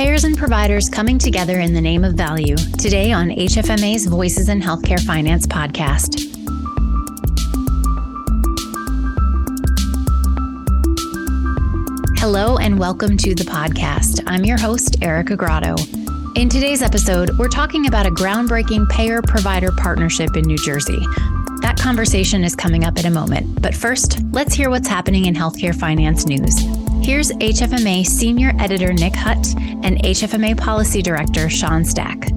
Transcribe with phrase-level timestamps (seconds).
[0.00, 2.56] Payers and providers coming together in the name of value.
[2.56, 6.24] Today on HFMA's Voices in Healthcare Finance podcast.
[12.16, 14.22] Hello and welcome to the podcast.
[14.26, 15.74] I'm your host, Erica Grotto.
[16.34, 21.00] In today's episode, we're talking about a groundbreaking payer provider partnership in New Jersey.
[21.60, 25.34] That conversation is coming up in a moment, but first, let's hear what's happening in
[25.34, 26.56] healthcare finance news.
[27.02, 32.28] Here's HFMA Senior Editor Nick Hutt and HFMA Policy Director Sean Stack.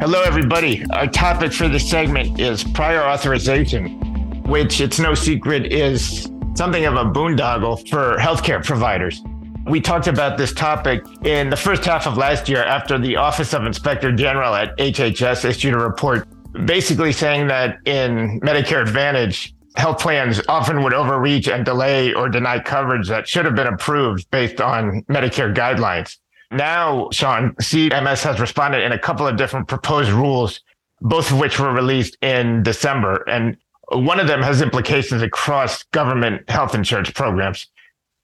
[0.00, 0.84] Hello, everybody.
[0.90, 6.94] Our topic for this segment is prior authorization, which it's no secret is something of
[6.94, 9.22] a boondoggle for healthcare providers.
[9.66, 13.54] We talked about this topic in the first half of last year after the Office
[13.54, 16.26] of Inspector General at HHS issued a report
[16.64, 22.58] basically saying that in Medicare Advantage, health plans often would overreach and delay or deny
[22.58, 26.18] coverage that should have been approved based on Medicare guidelines.
[26.50, 30.60] Now, Sean, CMS has responded in a couple of different proposed rules,
[31.00, 33.22] both of which were released in December.
[33.28, 33.56] And
[33.92, 37.66] one of them has implications across government health insurance programs.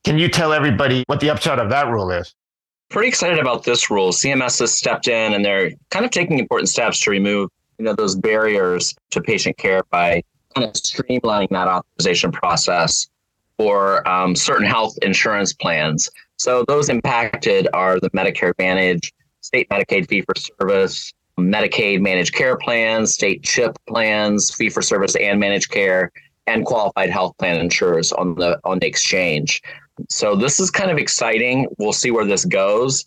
[0.04, 2.34] Can you tell everybody what the upshot of that rule is?
[2.90, 4.10] Pretty excited about this rule.
[4.10, 7.94] CMS has stepped in and they're kind of taking important steps to remove, you know,
[7.94, 10.22] those barriers to patient care by
[10.54, 13.08] kind of streamlining that authorization process
[13.58, 16.10] for um, certain health insurance plans.
[16.36, 22.56] So those impacted are the Medicare Advantage, state Medicaid fee for service, Medicaid managed care
[22.56, 26.10] plans, state CHIP plans, fee for service and managed care,
[26.46, 29.62] and qualified health plan insurers on the on the exchange.
[30.08, 31.66] So this is kind of exciting.
[31.78, 33.04] We'll see where this goes.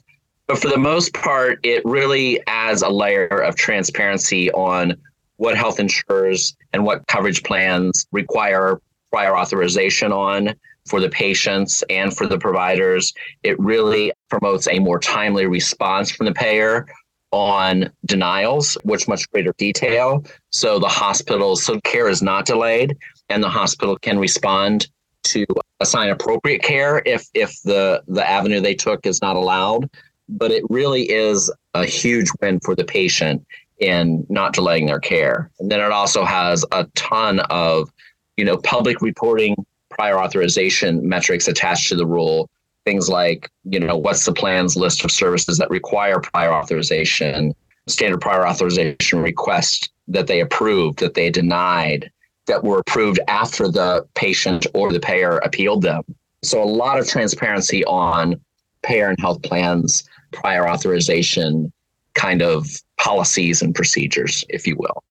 [0.48, 4.96] But for the most part, it really adds a layer of transparency on
[5.38, 10.54] what health insurers and what coverage plans require prior authorization on
[10.88, 13.14] for the patients and for the providers.
[13.44, 16.88] It really promotes a more timely response from the payer
[17.32, 20.26] on denials, which much greater detail.
[20.52, 22.96] So the hospital, so care is not delayed,
[23.30, 24.88] and the hospital can respond
[25.24, 25.46] to
[25.82, 29.90] assign appropriate care if if the the avenue they took is not allowed.
[30.30, 33.46] But it really is a huge win for the patient
[33.80, 35.52] in not delaying their care.
[35.60, 37.92] And then it also has a ton of,
[38.36, 39.56] you know, public reporting
[39.90, 42.50] prior authorization metrics attached to the rule.
[42.86, 47.54] Things like, you know, what's the plan's list of services that require prior authorization,
[47.88, 52.10] standard prior authorization requests that they approved, that they denied,
[52.48, 56.04] that were approved after the patient or the payer appealed them.
[56.44, 58.40] So a lot of transparency on
[58.84, 61.72] payer and health plans prior authorization
[62.18, 62.68] kind of
[63.00, 65.04] policies and procedures, if you will.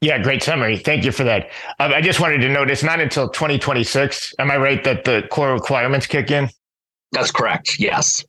[0.00, 0.78] Yeah, great summary.
[0.78, 1.50] Thank you for that.
[1.78, 4.34] Um, I just wanted to note it's not until 2026.
[4.38, 6.48] Am I right that the core requirements kick in?
[7.12, 7.78] That's correct.
[7.78, 8.24] Yes.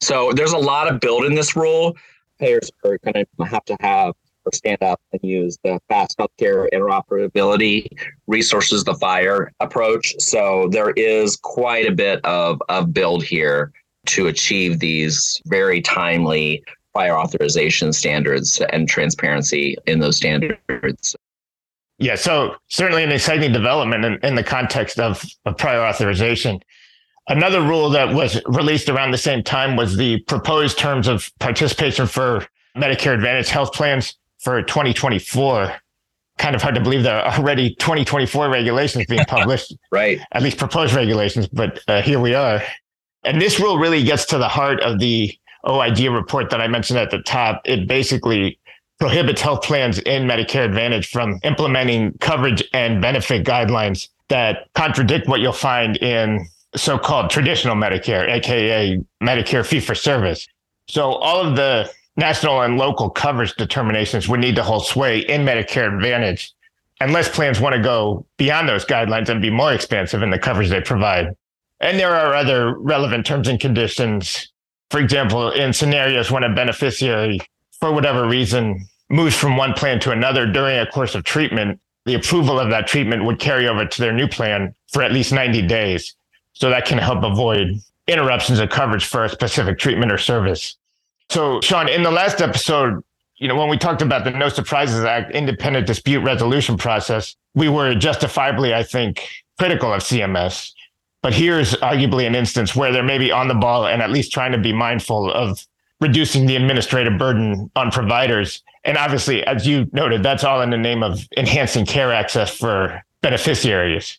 [0.00, 1.96] So there's a lot of build in this rule.
[2.38, 4.14] Payers are going to have to have
[4.44, 7.86] or stand up and use the fast healthcare interoperability
[8.26, 10.14] resources, the FHIR approach.
[10.18, 13.72] So there is quite a bit of, of build here
[14.06, 16.62] to achieve these very timely
[16.94, 21.16] prior authorization standards and transparency in those standards.
[21.98, 26.60] Yeah, so certainly an exciting development in, in the context of, of prior authorization.
[27.28, 32.06] Another rule that was released around the same time was the proposed terms of participation
[32.06, 32.46] for
[32.76, 35.72] Medicare Advantage health plans for 2024.
[36.36, 39.74] Kind of hard to believe there are already 2024 regulations being published.
[39.90, 40.20] right.
[40.32, 42.62] At least proposed regulations, but uh, here we are.
[43.24, 46.68] And this rule really gets to the heart of the Oh, OIG report that I
[46.68, 48.58] mentioned at the top, it basically
[49.00, 55.40] prohibits health plans in Medicare Advantage from implementing coverage and benefit guidelines that contradict what
[55.40, 60.46] you'll find in so called traditional Medicare, AKA Medicare fee for service.
[60.88, 65.44] So all of the national and local coverage determinations would need to hold sway in
[65.44, 66.52] Medicare Advantage
[67.00, 70.70] unless plans want to go beyond those guidelines and be more expansive in the coverage
[70.70, 71.34] they provide.
[71.80, 74.52] And there are other relevant terms and conditions
[74.94, 77.40] for example, in scenarios when a beneficiary,
[77.80, 82.14] for whatever reason, moves from one plan to another during a course of treatment, the
[82.14, 85.62] approval of that treatment would carry over to their new plan for at least 90
[85.62, 86.14] days.
[86.52, 90.76] So that can help avoid interruptions of coverage for a specific treatment or service.
[91.28, 93.02] So, Sean, in the last episode,
[93.38, 97.68] you know, when we talked about the No Surprises Act independent dispute resolution process, we
[97.68, 100.70] were justifiably, I think, critical of CMS.
[101.24, 104.52] But here's arguably an instance where they're maybe on the ball and at least trying
[104.52, 105.66] to be mindful of
[105.98, 108.62] reducing the administrative burden on providers.
[108.84, 113.02] And obviously, as you noted, that's all in the name of enhancing care access for
[113.22, 114.18] beneficiaries.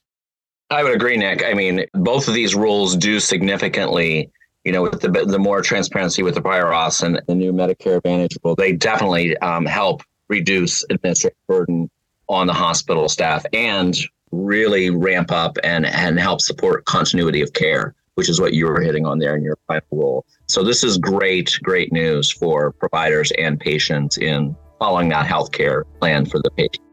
[0.72, 1.44] I would agree, Nick.
[1.46, 4.32] I mean, both of these rules do significantly
[4.64, 7.98] you know, with the the more transparency with the prior auths and the new Medicare
[7.98, 11.88] Advantage rule, they definitely um, help reduce administrative burden
[12.28, 13.96] on the hospital staff and
[14.36, 18.82] really ramp up and and help support continuity of care, which is what you were
[18.82, 20.26] hitting on there in your final rule.
[20.48, 26.26] So this is great, great news for providers and patients in following that healthcare plan
[26.26, 26.84] for the patient.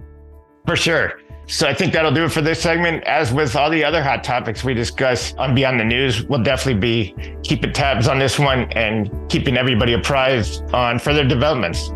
[0.66, 1.20] For sure.
[1.46, 3.04] So I think that'll do it for this segment.
[3.04, 6.80] As with all the other hot topics we discuss on Beyond the News, we'll definitely
[6.80, 11.90] be keeping tabs on this one and keeping everybody apprised on further developments.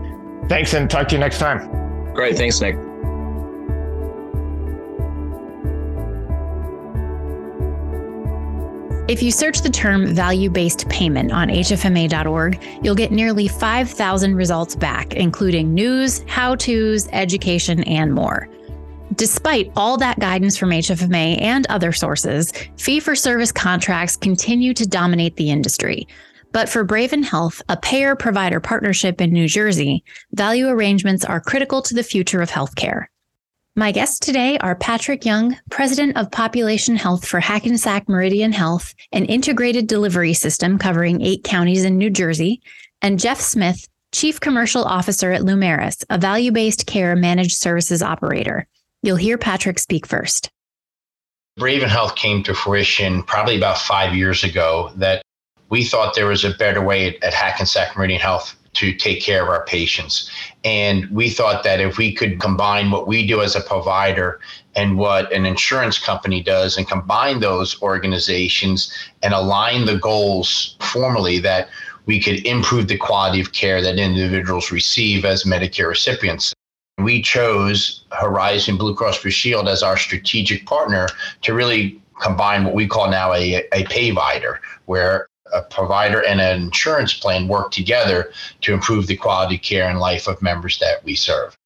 [0.48, 2.12] Thanks and talk to you next time.
[2.12, 2.36] Great.
[2.36, 2.76] Thanks, Nick.
[9.08, 14.74] If you search the term value based payment on HFMA.org, you'll get nearly 5,000 results
[14.74, 18.48] back, including news, how to's, education, and more.
[19.14, 24.84] Despite all that guidance from HFMA and other sources, fee for service contracts continue to
[24.84, 26.08] dominate the industry.
[26.50, 31.80] But for Braven Health, a payer provider partnership in New Jersey, value arrangements are critical
[31.82, 33.06] to the future of healthcare.
[33.78, 39.26] My guests today are Patrick Young, President of Population Health for Hackensack Meridian Health, an
[39.26, 42.62] integrated delivery system covering eight counties in New Jersey,
[43.02, 48.66] and Jeff Smith, Chief Commercial Officer at Lumeris, a value based care managed services operator.
[49.02, 50.48] You'll hear Patrick speak first.
[51.60, 55.20] Braven Health came to fruition probably about five years ago that
[55.68, 59.48] we thought there was a better way at Hackensack Meridian Health to take care of
[59.48, 60.30] our patients.
[60.64, 64.40] And we thought that if we could combine what we do as a provider
[64.74, 68.92] and what an insurance company does and combine those organizations
[69.22, 71.68] and align the goals formally, that
[72.06, 76.54] we could improve the quality of care that individuals receive as Medicare recipients.
[76.98, 81.08] We chose Horizon Blue Cross Blue Shield as our strategic partner
[81.42, 86.62] to really combine what we call now a, a payvider, where a provider and an
[86.62, 88.30] insurance plan work together
[88.62, 91.56] to improve the quality care and life of members that we serve.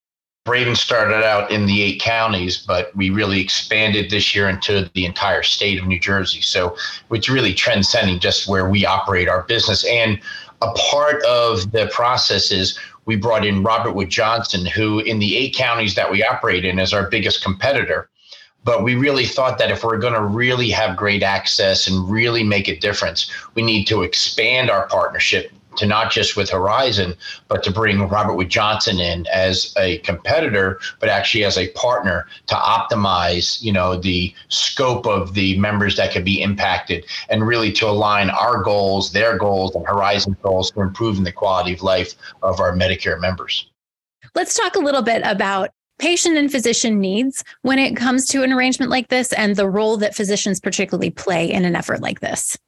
[0.47, 5.05] Braven started out in the eight counties, but we really expanded this year into the
[5.05, 6.41] entire state of New Jersey.
[6.41, 6.77] So
[7.11, 9.85] it's really transcending just where we operate our business.
[9.85, 10.19] And
[10.63, 15.37] a part of the process is we brought in Robert Wood Johnson, who in the
[15.37, 18.09] eight counties that we operate in is our biggest competitor.
[18.65, 22.45] But we really thought that if we're going to really have great access and really
[22.45, 27.15] make a difference, we need to expand our partnership to not just with Horizon,
[27.49, 32.27] but to bring Robert Wood Johnson in as a competitor, but actually as a partner
[32.49, 37.73] to optimize, you know, the scope of the members that could be impacted and really
[37.73, 42.15] to align our goals, their goals, and Horizon goals for improving the quality of life
[42.43, 43.71] of our Medicare members.
[44.35, 45.71] Let's talk a little bit about
[46.01, 49.97] patient and physician needs when it comes to an arrangement like this and the role
[49.99, 52.59] that physicians particularly play in an effort like this?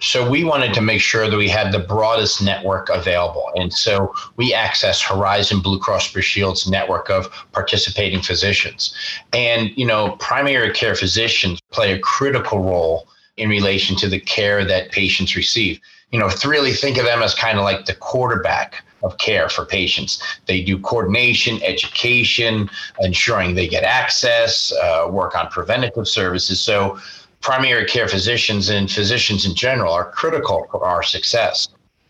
[0.00, 3.50] So we wanted to make sure that we had the broadest network available.
[3.54, 8.94] And so we access Horizon Blue Cross Blue Shield's network of participating physicians.
[9.32, 13.06] And, you know, primary care physicians play a critical role
[13.36, 15.78] in relation to the care that patients receive.
[16.10, 19.64] You know, really think of them as kind of like the quarterback of care for
[19.64, 20.22] patients.
[20.46, 22.70] They do coordination, education,
[23.00, 26.60] ensuring they get access, uh, work on preventative services.
[26.60, 26.98] So,
[27.40, 31.68] primary care physicians and physicians in general are critical for our success.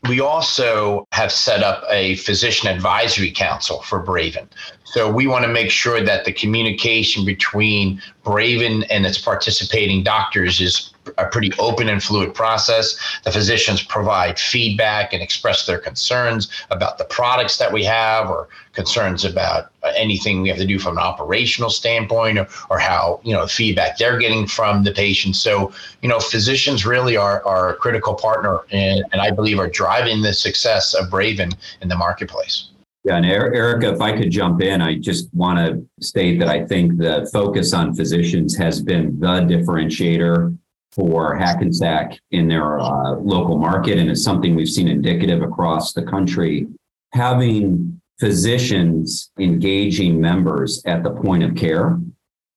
[0.08, 4.48] We also have set up a physician advisory council for Braven.
[4.84, 10.60] So we want to make sure that the communication between Braven and its participating doctors
[10.60, 12.96] is a pretty open and fluid process.
[13.24, 18.48] The physicians provide feedback and express their concerns about the products that we have or
[18.72, 23.32] concerns about anything we have to do from an operational standpoint or, or how, you
[23.32, 25.40] know, feedback they're getting from the patients.
[25.40, 29.68] So, you know, physicians really are, are a critical partner and, and I believe are
[29.68, 32.68] driving the success of Braven in the marketplace.
[33.04, 36.64] Yeah, and Erica, if I could jump in, I just want to state that I
[36.64, 40.56] think the focus on physicians has been the differentiator
[40.92, 46.02] for Hackensack in their uh, local market, and it's something we've seen indicative across the
[46.02, 46.66] country.
[47.14, 51.98] Having physicians engaging members at the point of care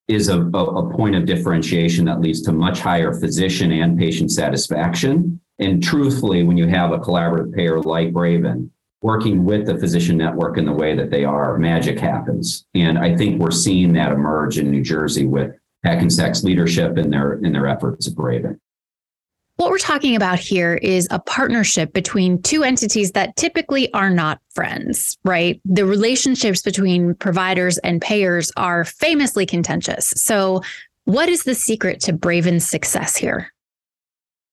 [0.07, 5.39] is a, a, point of differentiation that leads to much higher physician and patient satisfaction.
[5.57, 8.69] And truthfully, when you have a collaborative payer like Braven
[9.01, 12.65] working with the physician network in the way that they are, magic happens.
[12.75, 17.33] And I think we're seeing that emerge in New Jersey with Hackensack's leadership in their
[17.33, 18.59] in their efforts at Braven.
[19.57, 24.41] What we're talking about here is a partnership between two entities that typically are not
[24.53, 25.61] friends, right?
[25.63, 30.07] The relationships between providers and payers are famously contentious.
[30.17, 30.61] So,
[31.05, 33.53] what is the secret to Braven's success here?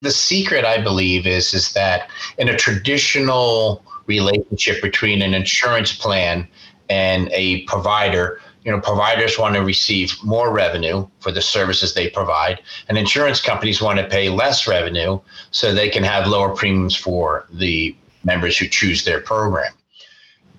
[0.01, 6.47] The secret, I believe, is is that in a traditional relationship between an insurance plan
[6.89, 12.09] and a provider, you know, providers want to receive more revenue for the services they
[12.09, 15.19] provide, and insurance companies want to pay less revenue
[15.51, 19.73] so they can have lower premiums for the members who choose their program.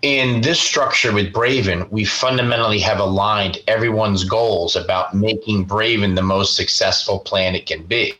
[0.03, 6.23] In this structure with Braven, we fundamentally have aligned everyone's goals about making Braven the
[6.23, 8.13] most successful plan it can be.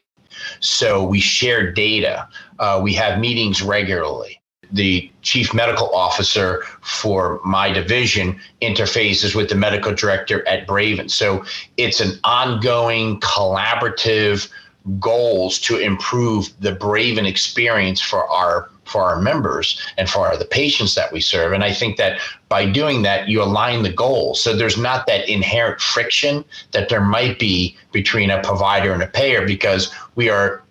[0.61, 2.27] So we share data,
[2.59, 4.41] uh, we have meetings regularly
[4.75, 11.11] the chief medical officer for my division interfaces with the medical director at Braven.
[11.11, 11.45] So
[11.77, 14.51] it's an ongoing collaborative
[14.99, 20.45] goals to improve the Braven experience for our for our members and for our, the
[20.45, 21.53] patients that we serve.
[21.55, 24.43] And I think that by doing that, you align the goals.
[24.43, 29.07] So there's not that inherent friction that there might be between a provider and a
[29.07, 30.64] payer because we are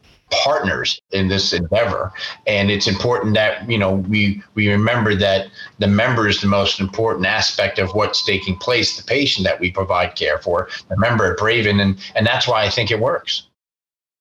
[0.43, 2.11] partners in this endeavor.
[2.47, 5.47] And it's important that you know we we remember that
[5.79, 9.71] the member is the most important aspect of what's taking place the patient that we
[9.71, 11.81] provide care for the member at braven.
[11.81, 13.49] And and that's why i think it works.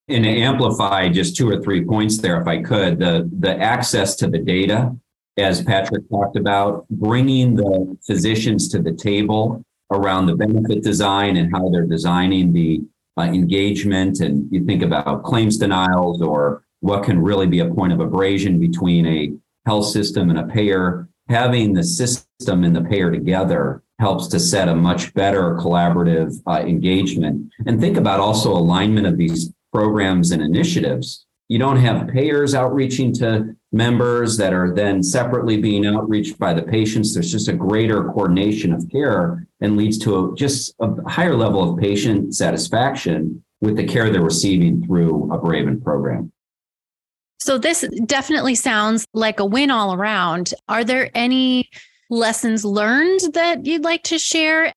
[0.09, 4.15] And to amplify just two or three points there if i could the the access
[4.17, 4.95] to the data
[5.37, 11.51] as patrick talked about bringing the physicians to the table around the benefit design and
[11.51, 12.81] how they're designing the
[13.17, 17.93] uh, engagement and you think about claims denials or what can really be a point
[17.93, 19.33] of abrasion between a
[19.65, 24.67] health system and a payer, having the system and the payer together helps to set
[24.67, 27.49] a much better collaborative uh, engagement.
[27.65, 31.25] And think about also alignment of these programs and initiatives.
[31.49, 36.61] You don't have payers outreaching to members that are then separately being outreached by the
[36.63, 37.13] patients.
[37.13, 41.71] There's just a greater coordination of care and leads to a, just a higher level
[41.73, 46.31] of patient satisfaction with the care they're receiving through a Braven program.
[47.39, 50.53] So this definitely sounds like a win all around.
[50.69, 51.69] Are there any
[52.09, 54.71] lessons learned that you'd like to share?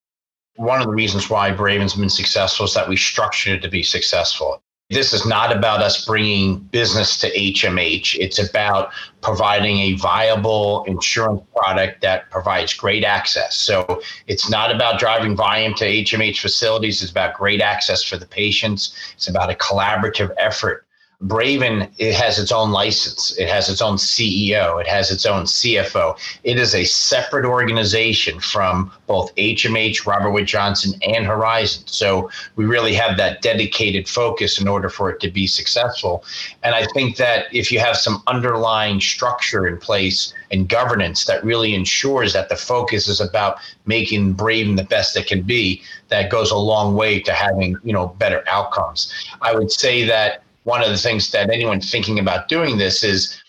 [0.56, 3.82] One of the reasons why Braven's been successful is that we structured it to be
[3.82, 4.62] successful.
[4.88, 8.16] This is not about us bringing business to HMH.
[8.20, 13.56] It's about providing a viable insurance product that provides great access.
[13.56, 17.02] So it's not about driving volume to HMH facilities.
[17.02, 18.94] It's about great access for the patients.
[19.14, 20.85] It's about a collaborative effort
[21.24, 23.36] Braven it has its own license.
[23.38, 24.78] It has its own CEO.
[24.78, 26.18] It has its own CFO.
[26.44, 31.84] It is a separate organization from both HMH, Robert Wood Johnson, and Horizon.
[31.86, 36.22] So we really have that dedicated focus in order for it to be successful.
[36.62, 41.42] And I think that if you have some underlying structure in place and governance that
[41.42, 43.56] really ensures that the focus is about
[43.86, 47.92] making Braven the best it can be, that goes a long way to having you
[47.94, 49.12] know better outcomes.
[49.40, 53.40] I would say that one of the things that anyone thinking about doing this is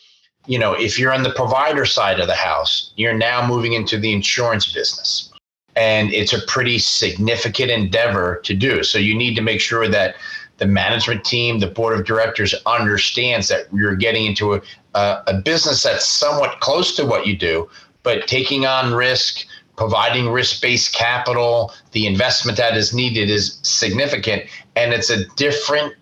[0.46, 3.98] you know if you're on the provider side of the house you're now moving into
[3.98, 5.34] the insurance business.
[5.76, 8.84] And it's a pretty significant endeavor to do.
[8.84, 10.16] So you need to make sure that
[10.58, 14.62] the management team the board of directors understands that you're getting into a,
[14.96, 17.70] a, a business that's somewhat close to what you do
[18.02, 19.46] but taking on risk
[19.78, 24.44] providing risk-based capital the investment that is needed is significant.
[24.76, 25.94] And it's a different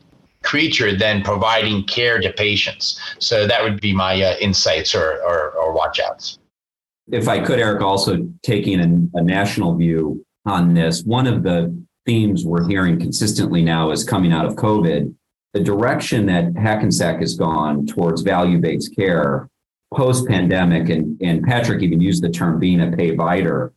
[0.46, 3.00] creature than providing care to patients.
[3.20, 6.38] So that would be my uh, insights or, or, or watchouts.
[7.12, 11.76] If I could, Eric, also taking a, a national view on this, one of the
[12.06, 15.14] themes we're hearing consistently now is coming out of COVID,
[15.54, 19.50] the direction that Hackensack has gone towards value based care
[19.94, 23.72] post pandemic, and, and Patrick even used the term being a pay payvider,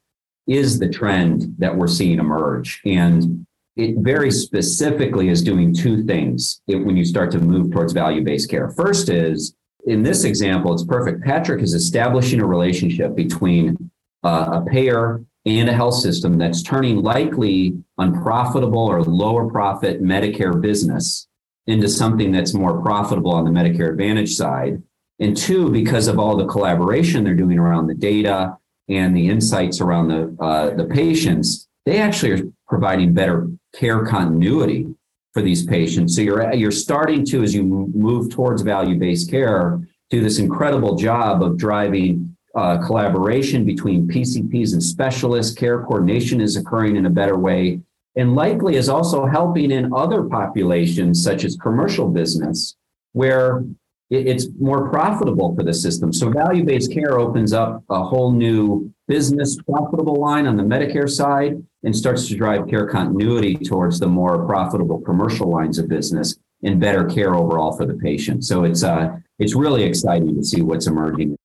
[0.46, 2.80] is the trend that we're seeing emerge.
[2.84, 3.46] And
[3.78, 8.50] it very specifically is doing two things when you start to move towards value based
[8.50, 8.70] care.
[8.70, 9.54] First is
[9.86, 11.22] in this example, it's perfect.
[11.22, 13.90] Patrick is establishing a relationship between
[14.24, 20.60] uh, a payer and a health system that's turning likely unprofitable or lower profit Medicare
[20.60, 21.28] business
[21.68, 24.82] into something that's more profitable on the Medicare Advantage side.
[25.20, 28.56] And two, because of all the collaboration they're doing around the data
[28.88, 34.86] and the insights around the uh, the patients, they actually are providing better care continuity
[35.32, 36.16] for these patients.
[36.16, 41.42] So you're you're starting to, as you move towards value-based care, do this incredible job
[41.42, 45.54] of driving uh, collaboration between PCPs and specialists.
[45.54, 47.80] Care coordination is occurring in a better way,
[48.16, 52.76] and likely is also helping in other populations such as commercial business,
[53.12, 53.64] where
[54.10, 56.12] it's more profitable for the system.
[56.12, 61.62] So value-based care opens up a whole new business profitable line on the Medicare side
[61.82, 66.36] and starts to drive care continuity towards the more profitable commercial lines of business.
[66.64, 68.44] and better care overall for the patient.
[68.44, 71.36] So it's uh, it's really exciting to see what's emerging.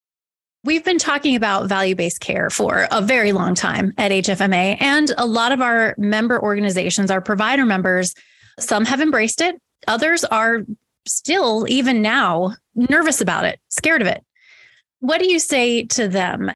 [0.64, 5.12] We've been talking about value based care for a very long time at HFMA, and
[5.20, 8.16] a lot of our member organizations, our provider members,
[8.60, 10.64] some have embraced it, others are
[11.06, 14.24] still, even now, nervous about it, scared of it.
[15.00, 16.52] What do you say to them?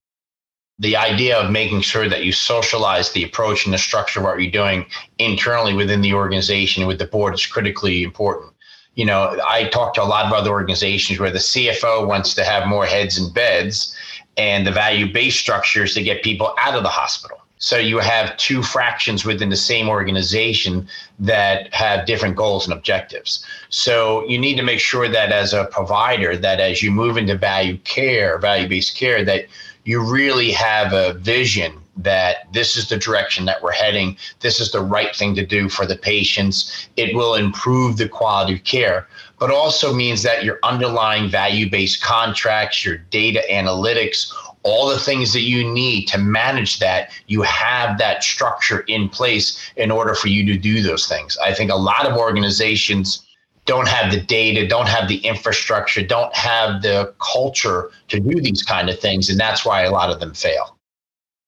[0.79, 4.39] The idea of making sure that you socialize the approach and the structure of what
[4.39, 4.85] you're doing
[5.17, 8.53] internally within the organization with the board is critically important.
[8.93, 12.43] You know, I talk to a lot of other organizations where the CFO wants to
[12.43, 13.95] have more heads and beds,
[14.37, 17.36] and the value based structures to get people out of the hospital.
[17.59, 20.87] So you have two fractions within the same organization
[21.19, 23.43] that have different goals and objectives.
[23.69, 27.35] So you need to make sure that as a provider, that as you move into
[27.35, 29.45] value care, value-based care, that
[29.85, 34.17] you really have a vision that this is the direction that we're heading.
[34.41, 36.87] This is the right thing to do for the patients.
[36.95, 39.07] It will improve the quality of care,
[39.39, 44.31] but also means that your underlying value based contracts, your data analytics,
[44.63, 49.71] all the things that you need to manage that, you have that structure in place
[49.77, 51.37] in order for you to do those things.
[51.37, 53.25] I think a lot of organizations
[53.65, 58.63] don't have the data, don't have the infrastructure, don't have the culture to do these
[58.63, 59.29] kind of things.
[59.29, 60.77] And that's why a lot of them fail.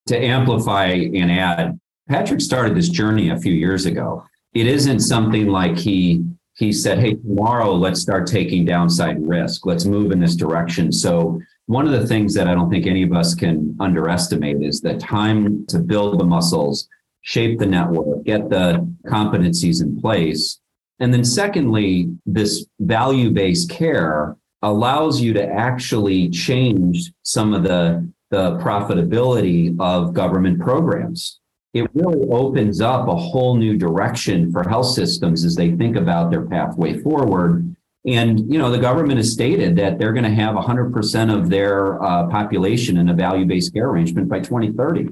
[0.08, 4.25] To amplify and add, Patrick started this journey a few years ago.
[4.54, 6.24] It isn't something like he
[6.56, 9.66] he said, "Hey, tomorrow let's start taking downside risk.
[9.66, 11.39] Let's move in this direction." So
[11.70, 14.96] one of the things that I don't think any of us can underestimate is the
[14.98, 16.88] time to build the muscles,
[17.22, 20.60] shape the network, get the competencies in place.
[21.00, 28.12] And then, secondly, this value based care allows you to actually change some of the,
[28.32, 31.40] the profitability of government programs.
[31.76, 36.32] It really opens up a whole new direction for health systems as they think about
[36.32, 37.76] their pathway forward
[38.10, 42.02] and you know the government has stated that they're going to have 100% of their
[42.04, 45.10] uh, population in a value-based care arrangement by 2030.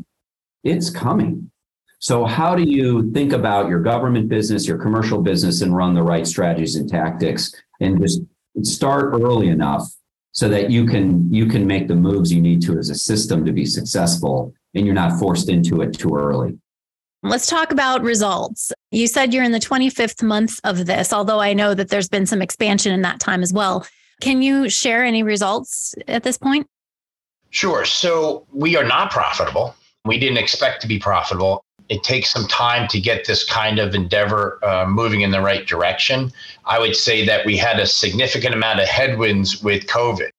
[0.63, 1.51] It's coming.
[1.99, 6.03] So how do you think about your government business, your commercial business, and run the
[6.03, 8.21] right strategies and tactics, and just
[8.63, 9.83] start early enough
[10.31, 13.45] so that you can you can make the moves you need to as a system
[13.45, 16.57] to be successful, and you're not forced into it too early.
[17.23, 18.71] Let's talk about results.
[18.91, 22.25] You said you're in the 25th month of this, although I know that there's been
[22.25, 23.85] some expansion in that time as well.
[24.21, 26.67] Can you share any results at this point?
[27.49, 27.85] Sure.
[27.85, 29.75] So we are not profitable.
[30.05, 31.63] We didn't expect to be profitable.
[31.89, 35.65] It takes some time to get this kind of endeavor uh, moving in the right
[35.65, 36.31] direction.
[36.65, 40.29] I would say that we had a significant amount of headwinds with COVID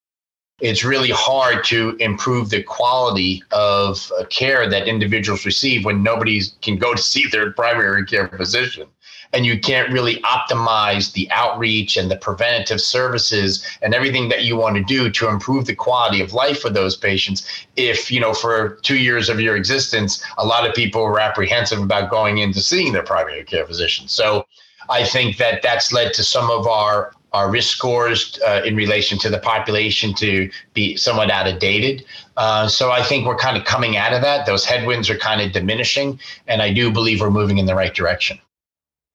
[0.60, 6.40] it's really hard to improve the quality of uh, care that individuals receive when nobody
[6.62, 8.88] can go to see their primary care physician.
[9.34, 14.56] And you can't really optimize the outreach and the preventative services and everything that you
[14.56, 17.46] want to do to improve the quality of life for those patients.
[17.76, 21.82] If you know for two years of your existence a lot of people were apprehensive
[21.82, 24.08] about going into seeing their primary care physician.
[24.08, 24.46] So
[24.88, 29.18] I think that that's led to some of our our risk scores uh, in relation
[29.18, 32.04] to the population to be somewhat out outdated.
[32.36, 34.46] Uh, so I think we're kind of coming out of that.
[34.46, 37.94] Those headwinds are kind of diminishing, and I do believe we're moving in the right
[37.94, 38.38] direction.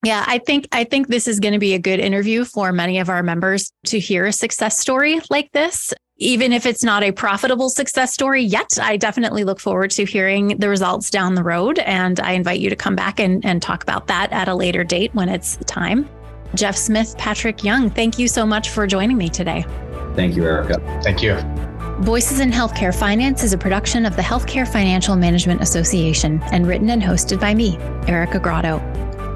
[0.04, 2.98] Yeah, I think I think this is going to be a good interview for many
[2.98, 5.94] of our members to hear a success story like this.
[6.18, 10.58] Even if it's not a profitable success story yet, I definitely look forward to hearing
[10.58, 11.80] the results down the road.
[11.80, 14.84] And I invite you to come back and, and talk about that at a later
[14.84, 16.08] date when it's time.
[16.54, 19.64] Jeff Smith, Patrick Young, thank you so much for joining me today.
[20.14, 20.80] Thank you, Erica.
[21.02, 21.34] Thank you.
[22.00, 26.90] Voices in Healthcare Finance is a production of the Healthcare Financial Management Association and written
[26.90, 28.80] and hosted by me, Erica Grotto.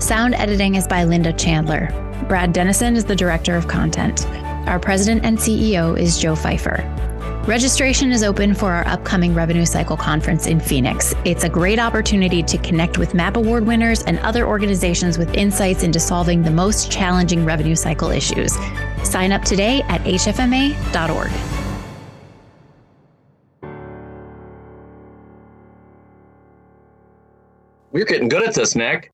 [0.01, 1.89] Sound editing is by Linda Chandler.
[2.29, 4.27] Brad Dennison is the Director of Content.
[4.69, 6.85] Our President and CEO is Joe Fifer.
[7.49, 11.15] Registration is open for our upcoming Revenue Cycle Conference in Phoenix.
[11.25, 15.83] It's a great opportunity to connect with MAP Award winners and other organizations with insights
[15.83, 18.53] into solving the most challenging revenue cycle issues.
[19.03, 21.31] Sign up today at hfma.org.
[27.93, 29.11] We're getting good at this, Nick.